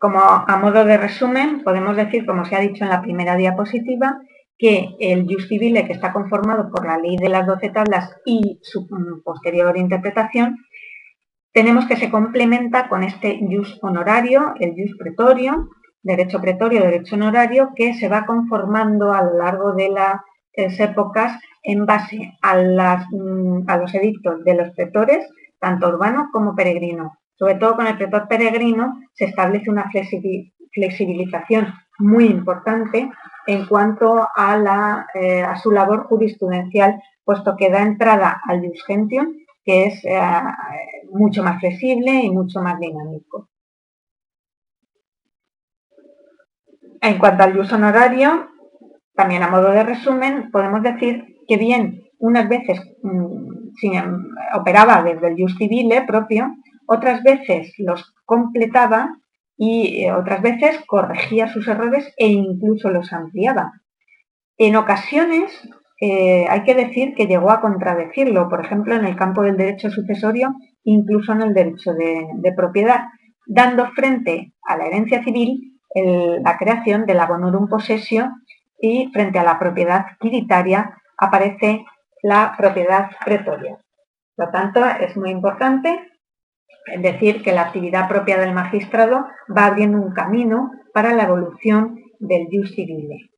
[0.00, 4.18] como a modo de resumen, podemos decir, como se ha dicho en la primera diapositiva,
[4.56, 8.58] que el jus civile, que está conformado por la ley de las doce tablas y
[8.62, 10.56] su mm, posterior interpretación,
[11.52, 15.68] tenemos que se complementa con este jus honorario, el jus pretorio,
[16.02, 21.84] derecho pretorio, derecho honorario, que se va conformando a lo largo de las épocas en
[21.84, 27.74] base a, mm, a los edictos de los pretores, tanto urbanos como peregrinos, sobre todo
[27.74, 33.10] con el pretor peregrino, se establece una flexibilización muy importante
[33.46, 39.28] en cuanto a, eh, su labor jurisprudencial, puesto que da entrada al jus gentium,
[39.64, 40.20] que es eh,
[41.12, 43.48] mucho más flexible y mucho más dinámico.
[47.00, 48.50] En cuanto al jus honorario,
[49.14, 55.36] también a modo de resumen, podemos decir que bien unas veces mm, operaba desde el
[55.38, 56.54] jus civile propio,
[56.92, 59.16] otras veces los completaba
[59.56, 63.74] y eh, otras veces corregía sus errores e incluso los ampliaba.
[64.58, 65.52] En ocasiones
[66.00, 69.88] eh, hay que decir que llegó a contradecirlo, por ejemplo, en el campo del derecho
[69.88, 73.04] sucesorio, incluso en el derecho de, propiedad,
[73.46, 78.30] dando frente a la herencia civil la creación de la bonorum possessio
[78.80, 81.84] y frente a la propiedad quiritaria aparece
[82.22, 83.76] la propiedad pretoria.
[84.36, 86.09] Por lo tanto, es muy importante
[86.86, 89.26] es decir, que la actividad propia del magistrado
[89.56, 93.30] va abriendo un camino para la evolución del jus civile.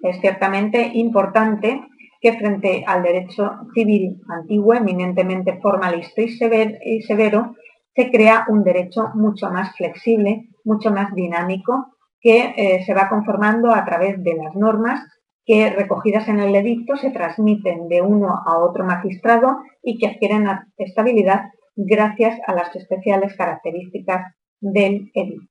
[0.00, 1.82] Es ciertamente importante
[2.20, 7.54] que frente al derecho civil antiguo, eminentemente formalista y severo,
[7.94, 13.74] se crea un derecho mucho más flexible, mucho más dinámico, que eh, se va conformando
[13.74, 15.00] a través de las normas
[15.46, 20.48] que recogidas en el edicto se transmiten de uno a otro magistrado y que adquieren
[20.76, 21.44] estabilidad
[21.76, 25.46] gracias a las especiales características del edicto.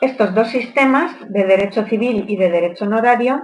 [0.00, 3.42] Estos dos sistemas de derecho civil y de derecho honorario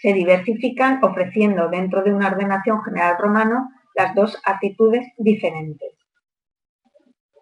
[0.00, 3.68] se diversifican ofreciendo dentro de una ordenación general romano
[3.98, 5.92] las dos actitudes diferentes.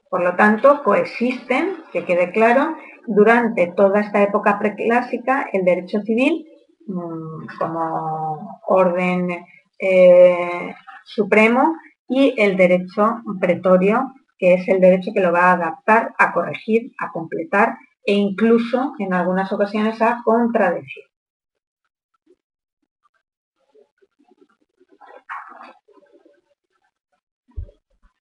[0.08, 2.74] Por lo tanto, coexisten, que quede claro,
[3.06, 6.46] durante toda esta época preclásica el derecho civil
[6.86, 9.44] mm, como orden
[9.78, 11.74] eh, supremo
[12.08, 16.92] y el derecho pretorio, que es el derecho que lo va a adaptar, a corregir,
[16.98, 21.04] a completar e incluso en algunas ocasiones a contradecir.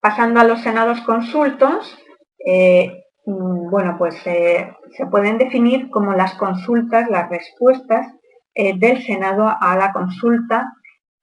[0.06, 1.98] Pasando a los senados consultos,
[2.46, 8.14] eh, mm, bueno, pues eh, se pueden definir como las consultas, las respuestas
[8.54, 10.72] eh, del Senado a la consulta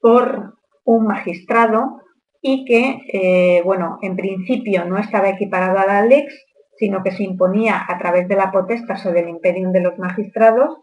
[0.00, 2.00] por un magistrado
[2.40, 6.34] y que, bueno, en principio no estaba equiparado a la lex,
[6.76, 10.78] sino que se imponía a través de la potestas o del imperium de los magistrados,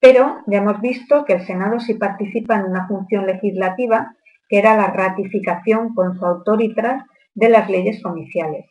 [0.00, 4.16] pero ya hemos visto que el Senado sí participa en una función legislativa
[4.50, 8.66] que era la ratificación con su autoritras de las leyes comiciales.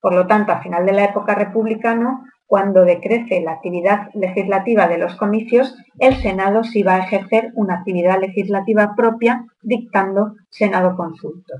[0.00, 4.98] Por lo tanto, a final de la época republicana, cuando decrece la actividad legislativa de
[4.98, 11.54] los comicios, el Senado sí va a ejercer una actividad legislativa propia, dictando Senado consulto.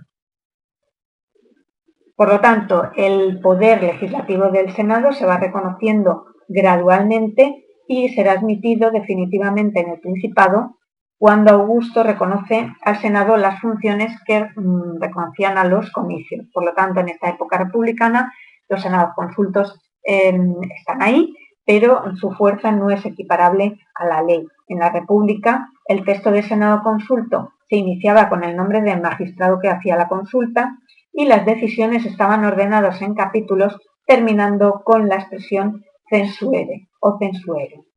[2.17, 8.91] Por lo tanto, el poder legislativo del Senado se va reconociendo gradualmente y será admitido
[8.91, 10.80] definitivamente en el Principado
[11.21, 16.47] cuando Augusto reconoce al Senado las funciones que mm, reconocían a los comicios.
[16.51, 18.33] Por lo tanto, en esta época republicana,
[18.71, 21.35] los senados consultos em, están ahí,
[21.67, 24.47] pero su fuerza no es equiparable a la ley.
[24.67, 29.59] En la República, el texto de Senado consulto se iniciaba con el nombre del magistrado
[29.61, 30.79] que hacía la consulta
[31.13, 37.90] y las decisiones estaban ordenadas en capítulos terminando con la expresión censuere o censuere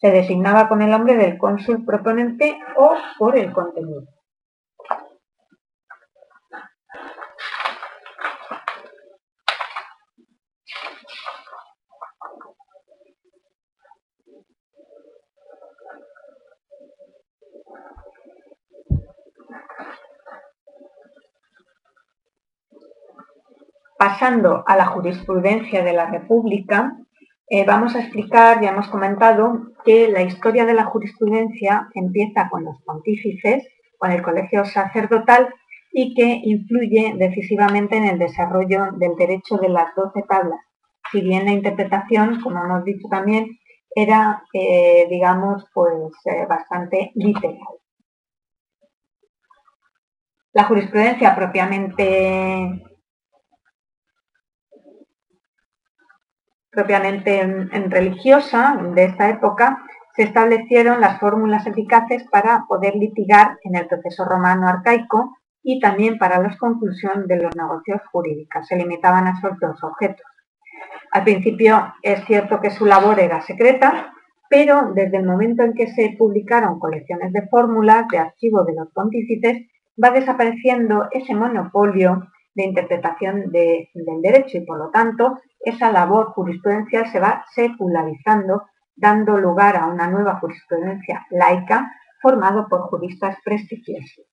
[0.00, 4.04] se designaba con el nombre del cónsul proponente o por el contenido.
[23.98, 26.96] Pasando a la jurisprudencia de la República,
[27.52, 32.64] eh, vamos a explicar, ya hemos comentado, que la historia de la jurisprudencia empieza con
[32.64, 33.66] los pontífices,
[33.98, 35.52] con el colegio sacerdotal
[35.92, 40.60] y que influye decisivamente en el desarrollo del derecho de las doce tablas.
[41.10, 43.58] Si bien la interpretación, como hemos dicho también,
[43.96, 47.58] era, eh, digamos, pues eh, bastante literal.
[50.52, 52.89] La jurisprudencia propiamente
[56.70, 59.82] propiamente en, religiosa de esta época,
[60.14, 66.18] se establecieron las fórmulas eficaces para poder litigar en el proceso romano arcaico y también
[66.18, 68.66] para la conclusión de los negocios jurídicos.
[68.66, 70.26] Se limitaban a esos dos objetos.
[71.12, 74.12] Al principio es cierto que su labor era secreta,
[74.48, 78.92] pero desde el momento en que se publicaron colecciones de fórmulas de archivo de los
[78.92, 79.68] pontífices,
[80.02, 87.10] va desapareciendo ese monopolio de interpretación del derecho y por lo tanto esa labor jurisprudencial
[87.12, 88.62] se va secularizando,
[88.96, 91.90] dando lugar a una nueva jurisprudencia laica
[92.20, 94.26] formado por juristas prestigiosos.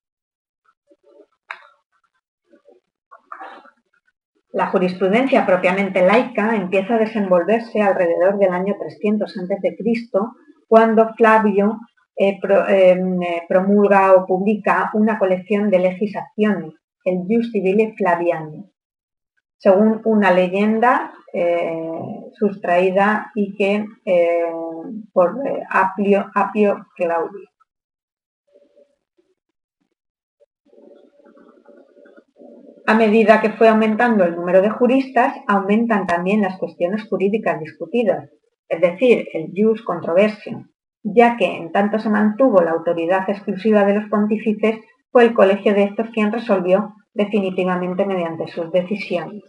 [4.52, 9.76] La jurisprudencia propiamente laica empieza a desenvolverse alrededor del año 300 a.C.,
[10.68, 11.80] cuando Flavio
[12.16, 16.74] eh, em, eh, promulga o publica una colección de legislaciones,
[17.06, 18.66] el Jus Civile Flaviani,
[19.58, 24.46] según una leyenda eh, sustraída y que eh,
[25.12, 27.50] por eh, Apio, Apio Claudio.
[32.90, 38.30] A medida que fue aumentando el número de juristas, aumentan también las cuestiones jurídicas discutidas,
[38.70, 40.70] es decir, el jus controversio,
[41.04, 44.80] ya que en tanto se mantuvo la autoridad exclusiva de los pontífices,
[45.12, 49.44] fue el colegio de estos quien resolvió definitivamente mediante sus decisiones.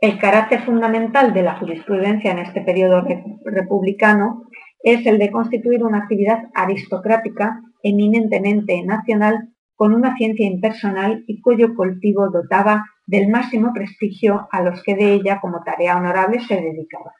[0.00, 3.02] El carácter fundamental de la jurisprudencia en este periodo
[3.44, 4.44] republicano
[4.82, 11.74] es el de constituir una actividad aristocrática eminentemente nacional con una ciencia impersonal y cuyo
[11.74, 17.14] cultivo dotaba del máximo prestigio a los que de ella como tarea honorable se dedicaban.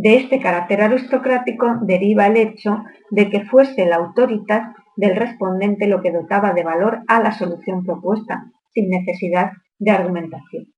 [0.00, 6.00] De este carácter aristocrático deriva el hecho de que fuese la autoridad del respondente lo
[6.00, 10.72] que dotaba de valor a la solución propuesta, sin necesidad de argumentación.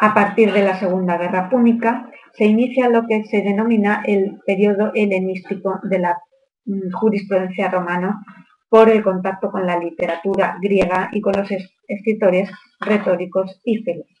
[0.00, 4.90] A partir de la Segunda Guerra Púnica se inicia lo que se denomina el periodo
[4.92, 6.18] helenístico de la
[6.64, 8.24] mm, jurisprudencia romana
[8.68, 11.48] por el contacto con la literatura griega y con los
[11.86, 14.17] escritores retóricos y filósofos.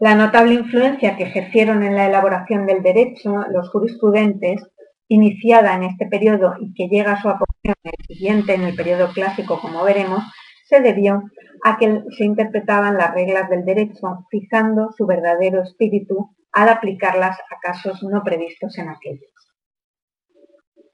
[0.00, 4.62] La notable influencia que ejercieron en la elaboración del derecho los jurisprudentes,
[5.08, 8.76] iniciada en este periodo y que llega a su apogeo en el siguiente, en el
[8.76, 10.22] periodo clásico, como veremos,
[10.66, 11.22] se debió
[11.64, 17.58] a que se interpretaban las reglas del derecho fijando su verdadero espíritu al aplicarlas a
[17.60, 19.32] casos no previstos en aquellos.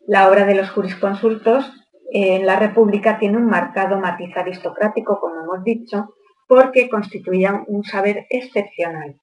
[0.06, 1.70] La obra de los jurisconsultos
[2.10, 6.14] en la República tiene un marcado matiz aristocrático, como hemos dicho,
[6.48, 9.20] porque constituían un saber excepcional.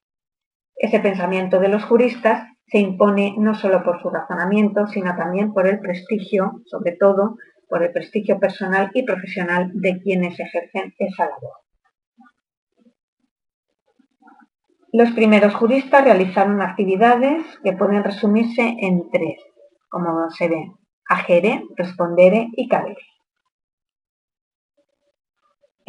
[0.75, 5.67] Ese pensamiento de los juristas se impone no solo por su razonamiento, sino también por
[5.67, 7.35] el prestigio, sobre todo
[7.67, 11.61] por el prestigio personal y profesional de quienes ejercen esa labor.
[14.93, 19.39] Los primeros juristas realizaron actividades que pueden resumirse en tres,
[19.89, 20.71] como se ve,
[21.07, 23.10] agere, respondere y cadere.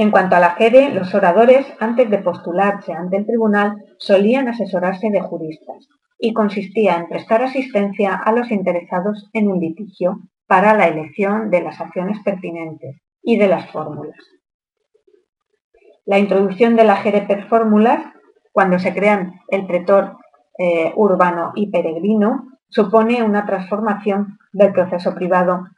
[0.02, 5.10] En cuanto a la jere, los oradores, antes de postularse ante el tribunal, solían asesorarse
[5.10, 5.88] de juristas
[6.18, 11.62] y consistía en prestar asistencia a los interesados en un litigio para la elección de
[11.62, 14.18] las acciones pertinentes y de las fórmulas.
[16.04, 18.02] La introducción de la jere per fórmulas,
[18.50, 20.16] cuando se crean el pretor
[20.58, 25.68] eh, urbano y peregrino, supone una transformación del proceso privado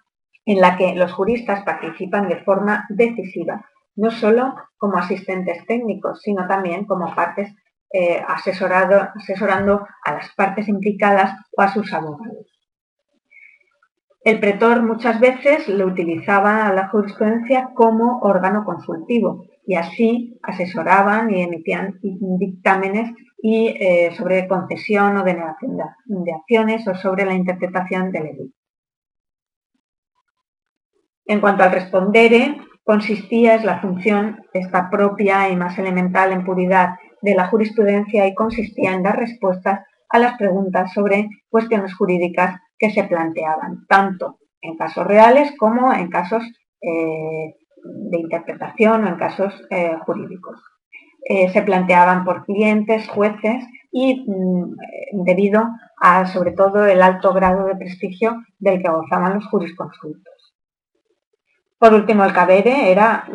[0.47, 3.67] en la que los juristas participan de forma decisiva
[3.97, 7.55] no solo como asistentes técnicos, sino también como partes
[7.93, 12.55] eh, asesorando a las partes implicadas o a sus abogados.
[14.25, 21.31] El pretor muchas veces lo utilizaba a la jurisprudencia como órgano consultivo y así asesoraban
[21.31, 28.11] y emitían dictámenes y, eh, sobre concesión o denegación de, acciones o sobre la interpretación
[28.11, 28.59] del edicto.
[31.27, 36.91] En cuanto al respondere, consistía es la función, esta propia y más elemental en puridad
[37.23, 39.81] de la jurisprudencia y consistía en dar respuestas
[40.11, 46.09] a las preguntas sobre cuestiones jurídicas que se planteaban, tanto en casos reales como en
[46.09, 46.43] casos
[46.81, 50.61] eh, de interpretación o en casos eh, jurídicos.
[51.27, 55.63] Eh, se planteaban por clientes, jueces y mm, debido
[55.99, 60.34] a sobre todo el alto grado de prestigio del que gozaban los jurisconsultos.
[61.79, 63.27] Por último, el cabere era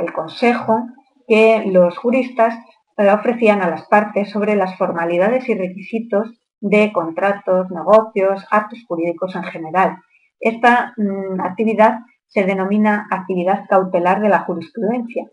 [0.00, 0.86] el consejo
[1.26, 2.54] que los juristas
[2.96, 6.28] eh, ofrecían a las partes sobre las formalidades y requisitos
[6.60, 9.98] de contratos, negocios, actos jurídicos en general.
[10.40, 15.30] Esta mm, actividad se denomina actividad cautelar de la jurisprudencia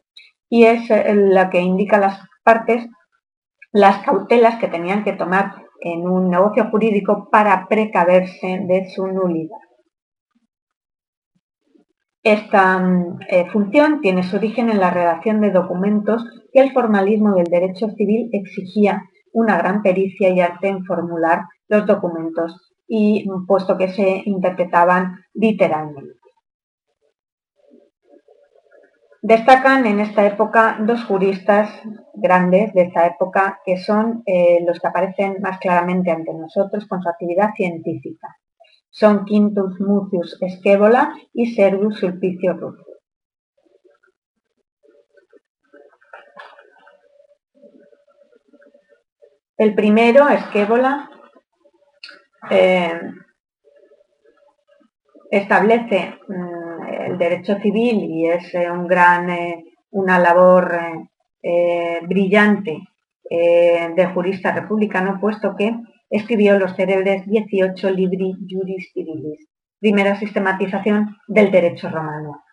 [0.49, 2.87] y es eh, la que indica a las partes
[3.71, 9.64] las cautelas que tenían que tomar en un negocio jurídico para precaverse de su nulidad.
[12.25, 17.35] Esta mm, eh, función tiene su origen en la redacción de documentos que el formalismo
[17.35, 23.45] del derecho civil exigía una gran pericia y arte en formular los documentos y mm,
[23.45, 26.19] puesto que se interpretaban literalmente.
[29.21, 31.69] Destacan en esta época dos juristas
[32.15, 37.03] grandes de esta época que son eh, los que aparecen más claramente ante nosotros con
[37.03, 38.35] su actividad científica
[38.95, 42.85] son Quintus Mucius Esquébola y Servus Sulpicio Rufo.
[49.57, 51.09] El primero, Esquébola,
[52.49, 53.01] eh,
[55.29, 60.73] establece mm, el derecho civil y es eh, un gran, eh, una labor
[62.07, 62.79] brillante
[63.29, 65.75] de jurista republicano, puesto que
[66.15, 69.47] escribió los célebres 18 Libri Juris Civilis,
[69.79, 72.43] primera sistematización del derecho romano.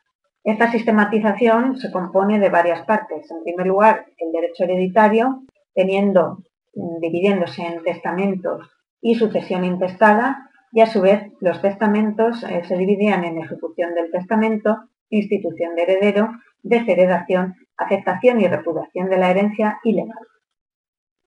[0.45, 3.31] Esta sistematización se compone de varias partes.
[3.31, 5.43] En primer lugar, el derecho hereditario,
[5.75, 6.39] teniendo,
[6.75, 8.69] mm, dividiéndose en testamentos
[9.01, 14.11] y sucesión intestada, y a su vez los testamentos eh, se dividían en ejecución del
[14.11, 14.79] testamento,
[15.11, 16.31] institución de heredero,
[16.63, 19.97] desheredación, aceptación y repudiación de la herencia y.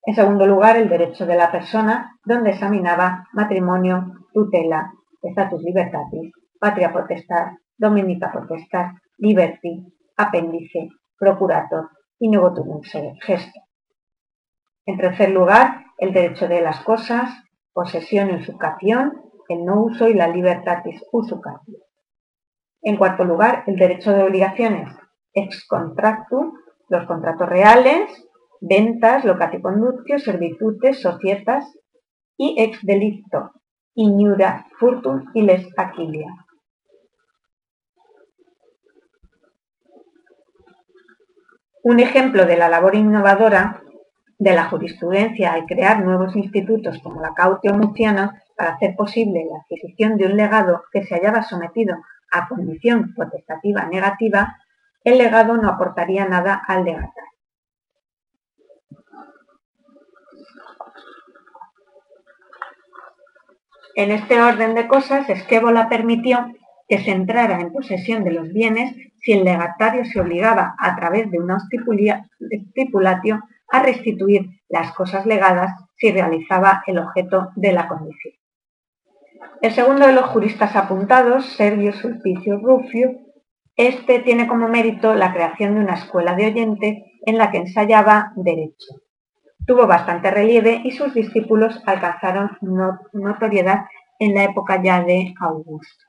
[0.06, 4.91] En segundo lugar, el derecho de la persona, donde examinaba matrimonio, tutela,
[5.22, 9.84] status libertatis, patria potestad, dominica potestad, liberty,
[10.18, 11.89] apéndice, procurator
[12.20, 13.60] y negotum gesto.
[14.86, 17.32] En tercer lugar, el derecho de las cosas,
[17.74, 21.78] posesión y usucación, el no uso y la libertatis usucación.
[22.82, 24.89] En cuarto lugar, el derecho de obligaciones
[25.36, 26.53] ex contractu,
[26.88, 28.25] los contratos reales,
[28.62, 29.62] ventas, locatio
[30.18, 31.66] servitudes, societas
[32.38, 33.51] y ex delicto,
[33.93, 36.28] ignura furtum y les aquilia.
[41.84, 43.82] Un ejemplo de la labor innovadora
[44.38, 49.60] de la jurisprudencia al crear nuevos institutos como la cautio murciana para hacer posible la
[49.60, 51.95] adquisición de un legado que se hallaba sometido
[52.32, 54.58] a condición potestativa negativa,
[55.03, 57.35] el legado no aportaría nada al legatario.
[63.96, 66.54] En este orden de cosas, Esquébola permitió
[66.88, 71.32] que se entrara en posesión de los bienes si el legatario se obligaba a través
[71.32, 71.58] de una
[72.52, 78.34] estipulatio a restituir las cosas legadas si realizaba el objeto de la condición.
[79.62, 83.12] El segundo de los juristas apuntados, Sergio Sulpicio Rufio,
[83.78, 88.34] este tiene como mérito la creación de una escuela de oyentes en la que ensayaba
[88.36, 89.05] derecho.
[89.66, 92.57] Tuvo bastante relieve y sus discípulos alcanzaron
[93.13, 93.86] notoriedad
[94.20, 96.05] en la época ya de Augusto.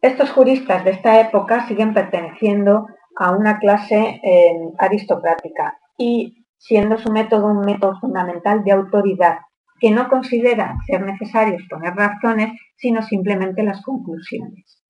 [0.00, 2.86] Estos juristas de esta época siguen perteneciendo
[3.16, 9.38] a una clase eh, aristocrática y siendo su método un método fundamental de autoridad
[9.80, 14.83] que no considera ser necesario exponer razones, sino simplemente las conclusiones.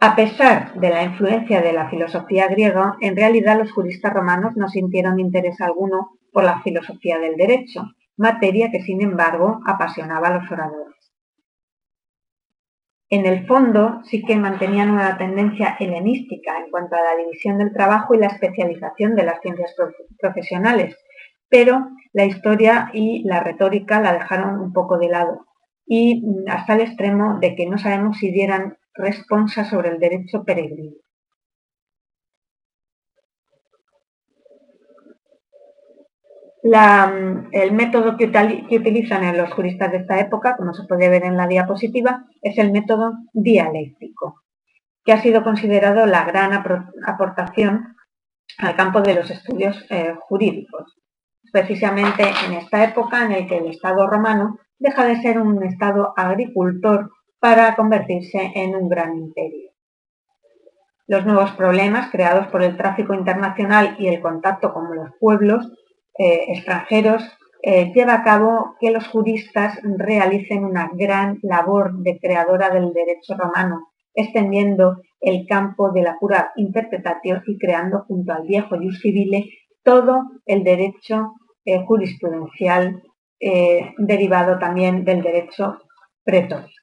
[0.00, 4.68] A pesar de la influencia de la filosofía griega, en realidad los juristas romanos no
[4.68, 7.82] sintieron interés alguno por la filosofía del derecho,
[8.16, 10.94] materia que sin embargo apasionaba a los oradores.
[13.08, 17.72] En el fondo sí que mantenían una tendencia helenística en cuanto a la división del
[17.72, 19.74] trabajo y la especialización de las ciencias
[20.18, 20.96] profesionales,
[21.48, 25.46] pero la historia y la retórica la dejaron un poco de lado
[25.86, 30.44] y mm, hasta el extremo de que no sabemos si dieran responsa sobre el derecho
[30.44, 30.96] peregrino.
[36.66, 38.26] Mm, el método que,
[38.76, 42.72] utilizan los juristas de esta época, como se puede ver en la diapositiva, es el
[42.72, 44.42] método dialéctico,
[45.04, 46.52] que ha sido considerado la gran
[47.06, 47.96] aportación
[48.58, 50.96] al campo de los estudios eh, jurídicos,
[51.52, 56.14] precisamente en esta época en la que el Estado romano deja de ser un Estado
[56.16, 59.70] agricultor para convertirse en un gran imperio.
[61.08, 65.70] Los nuevos problemas creados por el tráfico internacional y el contacto con los pueblos
[66.18, 67.22] eh, extranjeros
[67.62, 73.36] eh, lleva a cabo que los juristas realicen una gran labor de creadora del derecho
[73.36, 79.48] romano, extendiendo el campo de la pura interpretación y creando junto al viejo jus civile
[79.84, 81.34] todo el derecho
[81.64, 83.02] eh, jurisprudencial
[83.98, 85.76] derivado también del derecho
[86.24, 86.75] pretórico.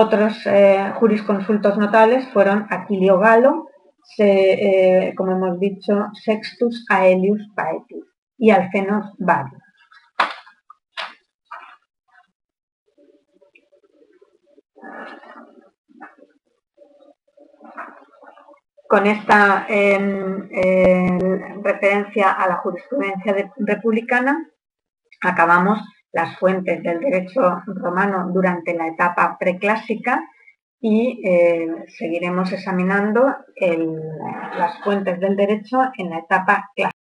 [0.00, 3.66] Otros eh, jurisconsultos notables fueron Aquilio Galo,
[4.16, 8.06] eh, como hemos dicho, Sextus Aelius Paetus
[8.38, 9.60] y Alfenos Varius.
[18.86, 20.48] Con esta em,
[21.64, 24.48] referencia a la jurisprudencia republicana,
[25.22, 25.80] acabamos
[26.12, 30.22] las fuentes del derecho romano durante la etapa preclásica
[30.80, 33.34] y eh, seguiremos examinando
[34.56, 36.97] las fuentes del derecho en la etapa clásica.